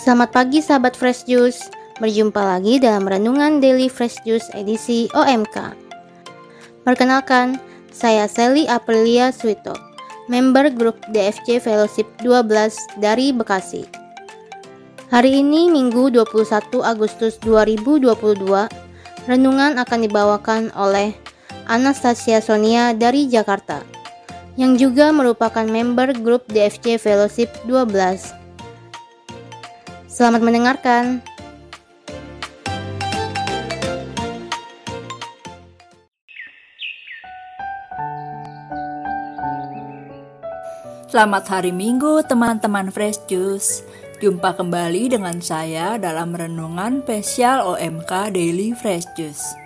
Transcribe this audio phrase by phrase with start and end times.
[0.00, 1.60] Selamat pagi sahabat Fresh Juice.
[2.00, 5.76] Berjumpa lagi dalam renungan Daily Fresh Juice edisi OMK.
[6.88, 7.60] Perkenalkan,
[7.92, 9.76] saya Sally Aprilia Swito,
[10.32, 13.84] member grup DFC Fellowship 12 dari Bekasi.
[15.12, 18.08] Hari ini Minggu 21 Agustus 2022,
[19.28, 21.12] renungan akan dibawakan oleh
[21.68, 23.84] Anastasia Sonia dari Jakarta,
[24.60, 28.36] yang juga merupakan member grup DFC Fellowship 12.
[30.04, 31.24] Selamat mendengarkan.
[41.08, 43.80] Selamat hari Minggu teman-teman Fresh Juice.
[44.20, 49.56] Jumpa kembali dengan saya dalam renungan spesial OMK Daily Fresh Juice.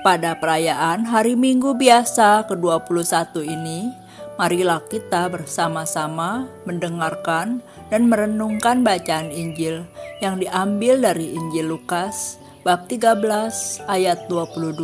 [0.00, 3.99] Pada perayaan Hari Minggu biasa ke-21 ini,
[4.40, 7.60] marilah kita bersama-sama mendengarkan
[7.92, 9.84] dan merenungkan bacaan Injil
[10.24, 14.80] yang diambil dari Injil Lukas bab 13 ayat 22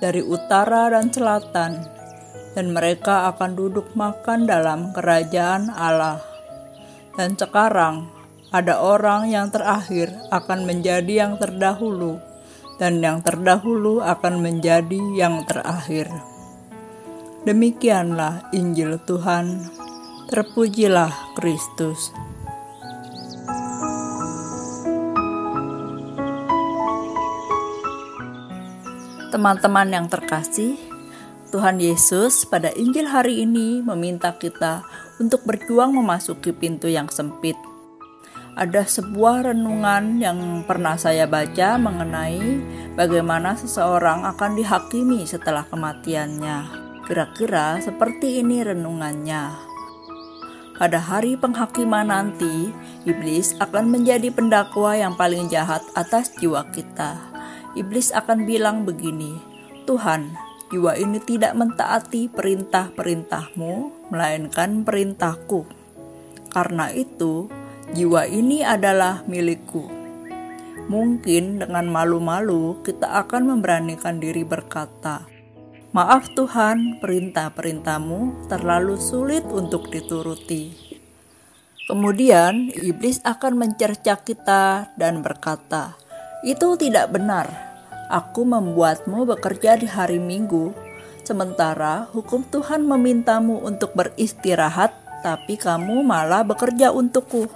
[0.03, 1.79] dari utara dan selatan,
[2.51, 6.19] dan mereka akan duduk makan dalam kerajaan Allah.
[7.15, 8.11] Dan sekarang
[8.51, 12.19] ada orang yang terakhir akan menjadi yang terdahulu,
[12.75, 16.11] dan yang terdahulu akan menjadi yang terakhir.
[17.47, 19.71] Demikianlah Injil Tuhan.
[20.27, 22.11] Terpujilah Kristus.
[29.33, 30.77] Teman-teman yang terkasih,
[31.49, 34.85] Tuhan Yesus pada Injil hari ini meminta kita
[35.17, 37.57] untuk berjuang memasuki pintu yang sempit.
[38.53, 40.37] Ada sebuah renungan yang
[40.69, 42.61] pernah saya baca mengenai
[42.93, 46.69] bagaimana seseorang akan dihakimi setelah kematiannya.
[47.09, 49.49] Kira-kira seperti ini renungannya.
[50.77, 52.69] Pada hari penghakiman nanti,
[53.09, 57.32] iblis akan menjadi pendakwa yang paling jahat atas jiwa kita
[57.73, 59.37] iblis akan bilang begini,
[59.83, 60.33] Tuhan,
[60.73, 63.73] jiwa ini tidak mentaati perintah-perintahmu,
[64.09, 65.65] melainkan perintahku.
[66.49, 67.49] Karena itu,
[67.93, 69.89] jiwa ini adalah milikku.
[70.83, 75.29] Mungkin dengan malu-malu kita akan memberanikan diri berkata,
[75.93, 80.73] Maaf Tuhan, perintah-perintahmu terlalu sulit untuk dituruti.
[81.85, 85.93] Kemudian iblis akan mencerca kita dan berkata,
[86.43, 87.47] itu tidak benar.
[88.11, 90.75] Aku membuatmu bekerja di hari Minggu,
[91.23, 94.91] sementara hukum Tuhan memintamu untuk beristirahat,
[95.23, 97.47] tapi kamu malah bekerja untukku.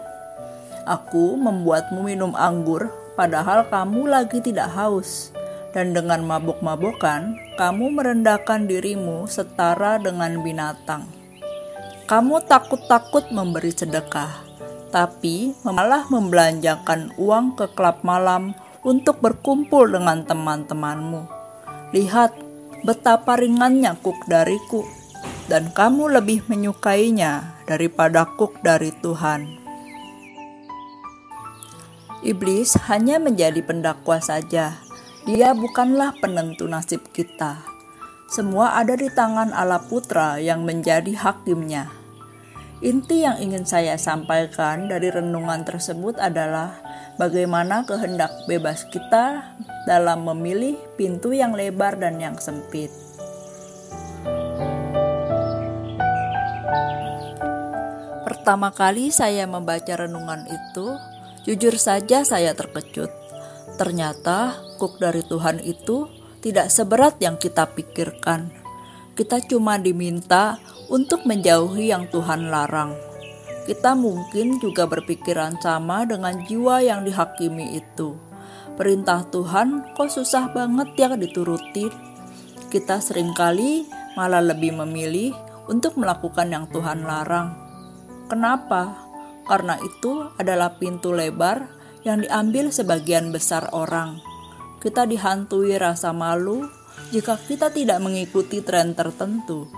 [0.88, 2.88] Aku membuatmu minum anggur,
[3.20, 5.36] padahal kamu lagi tidak haus,
[5.76, 11.04] dan dengan mabuk-mabukan, kamu merendahkan dirimu setara dengan binatang.
[12.08, 14.32] Kamu takut-takut memberi sedekah,
[14.96, 18.56] tapi malah membelanjakan uang ke klub malam
[18.88, 21.28] untuk berkumpul dengan teman-temanmu.
[21.92, 22.32] Lihat
[22.88, 24.88] betapa ringannya kuk dariku.
[25.48, 29.48] dan kamu lebih menyukainya daripada kuk dari Tuhan.
[32.20, 34.76] Iblis hanya menjadi pendakwa saja.
[35.24, 37.64] Dia bukanlah penentu nasib kita.
[38.28, 41.88] Semua ada di tangan Allah Putra yang menjadi hakimnya.
[42.78, 46.78] Inti yang ingin saya sampaikan dari renungan tersebut adalah
[47.18, 49.58] bagaimana kehendak bebas kita
[49.90, 52.94] dalam memilih pintu yang lebar dan yang sempit.
[58.22, 60.94] Pertama kali saya membaca renungan itu,
[61.50, 63.10] jujur saja saya terkejut.
[63.82, 66.06] Ternyata kuk dari Tuhan itu
[66.46, 68.54] tidak seberat yang kita pikirkan.
[69.18, 70.62] Kita cuma diminta
[70.94, 72.94] untuk menjauhi yang Tuhan larang.
[73.66, 78.16] Kita mungkin juga berpikiran sama dengan jiwa yang dihakimi itu.
[78.78, 81.90] Perintah Tuhan kok susah banget ya dituruti.
[82.70, 85.34] Kita sering kali malah lebih memilih
[85.66, 87.68] untuk melakukan yang Tuhan larang
[88.28, 89.08] Kenapa?
[89.48, 91.72] Karena itu adalah pintu lebar
[92.04, 94.20] yang diambil sebagian besar orang.
[94.84, 96.68] Kita dihantui rasa malu
[97.14, 99.70] jika kita tidak mengikuti tren tertentu.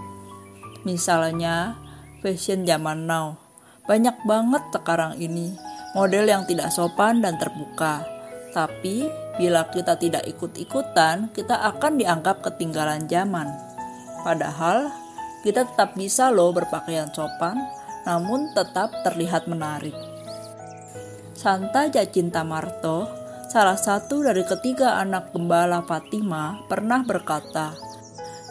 [0.88, 1.77] Misalnya,
[2.24, 3.38] fashion zaman now.
[3.86, 5.54] Banyak banget sekarang ini
[5.98, 8.06] model yang tidak sopan dan terbuka.
[8.50, 9.06] Tapi,
[9.38, 13.50] bila kita tidak ikut-ikutan, kita akan dianggap ketinggalan zaman.
[14.25, 14.89] Padahal,
[15.45, 17.56] kita tetap bisa loh berpakaian sopan
[18.07, 19.95] namun tetap terlihat menarik.
[21.36, 23.07] Santa Jacinta Marto,
[23.50, 27.74] salah satu dari ketiga anak gembala Fatima, pernah berkata,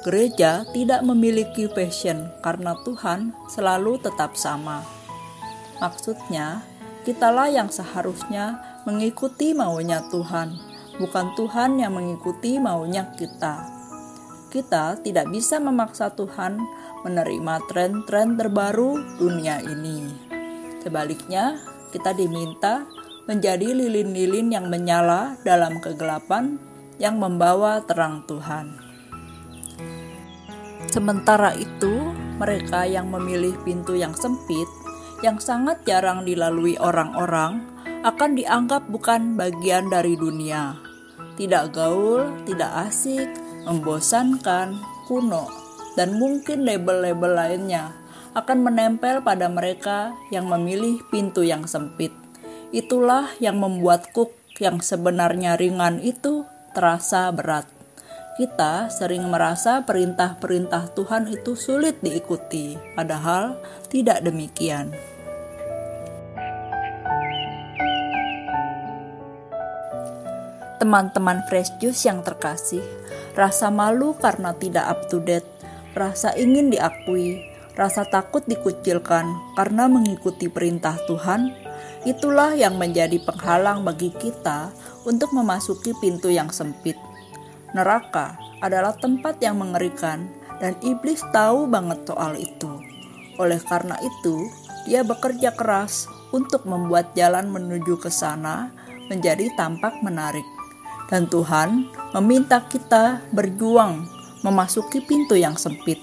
[0.03, 4.83] Gereja tidak memiliki passion karena Tuhan selalu tetap sama.
[5.79, 6.67] Maksudnya,
[7.07, 10.59] kitalah yang seharusnya mengikuti maunya Tuhan,
[10.99, 13.71] bukan Tuhan yang mengikuti maunya kita.
[14.51, 16.59] Kita tidak bisa memaksa Tuhan
[17.07, 20.09] menerima tren-tren terbaru dunia ini.
[20.83, 21.59] Sebaliknya,
[21.95, 22.87] kita diminta
[23.29, 26.57] menjadi lilin-lilin yang menyala dalam kegelapan
[26.97, 28.89] yang membawa terang Tuhan.
[30.89, 34.67] Sementara itu, mereka yang memilih pintu yang sempit,
[35.21, 37.69] yang sangat jarang dilalui orang-orang,
[38.01, 40.81] akan dianggap bukan bagian dari dunia.
[41.37, 43.29] Tidak gaul, tidak asik,
[43.69, 45.53] membosankan, kuno,
[45.95, 47.93] dan mungkin label-label lainnya
[48.33, 52.28] akan menempel pada mereka yang memilih pintu yang sempit.
[52.71, 56.45] Itulah yang membuat kuk yang sebenarnya ringan itu
[56.77, 57.65] terasa berat.
[58.37, 63.59] Kita sering merasa perintah-perintah Tuhan itu sulit diikuti, padahal
[63.91, 64.95] tidak demikian.
[70.79, 72.85] Teman-teman Fresh Juice yang terkasih,
[73.35, 75.59] rasa malu karena tidak up to date
[75.99, 77.43] rasa ingin diakui,
[77.75, 79.27] rasa takut dikucilkan
[79.59, 81.51] karena mengikuti perintah Tuhan,
[82.07, 84.71] itulah yang menjadi penghalang bagi kita
[85.03, 86.95] untuk memasuki pintu yang sempit.
[87.75, 92.71] Neraka adalah tempat yang mengerikan dan iblis tahu banget soal itu.
[93.39, 94.51] Oleh karena itu,
[94.87, 98.75] dia bekerja keras untuk membuat jalan menuju ke sana
[99.09, 100.45] menjadi tampak menarik.
[101.09, 104.05] Dan Tuhan meminta kita berjuang
[104.45, 105.99] memasuki pintu yang sempit,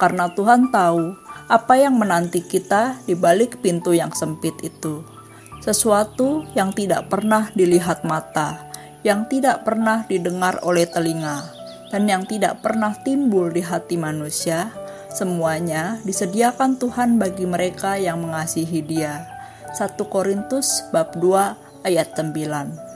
[0.00, 1.14] karena Tuhan tahu
[1.46, 5.19] apa yang menanti kita di balik pintu yang sempit itu.
[5.60, 8.64] Sesuatu yang tidak pernah dilihat mata,
[9.04, 11.52] yang tidak pernah didengar oleh telinga,
[11.92, 14.72] dan yang tidak pernah timbul di hati manusia,
[15.12, 19.28] semuanya disediakan Tuhan bagi mereka yang mengasihi Dia.
[19.76, 22.88] 1 Korintus bab 2 ayat 9.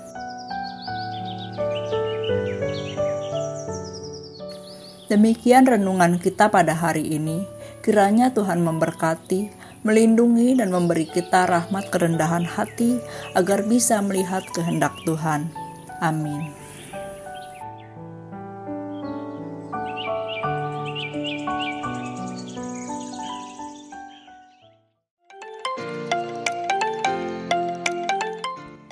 [5.13, 7.45] Demikian renungan kita pada hari ini.
[7.85, 9.53] Kiranya Tuhan memberkati,
[9.85, 12.99] melindungi, dan memberi kita rahmat kerendahan hati
[13.37, 15.53] agar bisa melihat kehendak Tuhan.
[16.01, 16.51] Amin.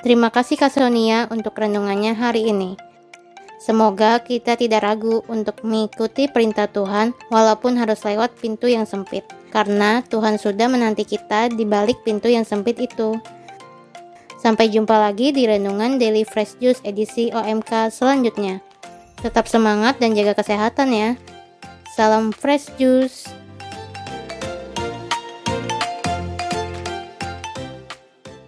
[0.03, 2.75] Terima kasih Kak Sonia untuk renungannya hari ini.
[3.63, 9.23] Semoga kita tidak ragu untuk mengikuti perintah Tuhan walaupun harus lewat pintu yang sempit.
[9.53, 13.13] Karena Tuhan sudah menanti kita di balik pintu yang sempit itu.
[14.41, 18.65] Sampai jumpa lagi di renungan Daily Fresh Juice edisi OMK selanjutnya.
[19.21, 21.09] Tetap semangat dan jaga kesehatan ya.
[21.93, 23.42] Salam Fresh Juice.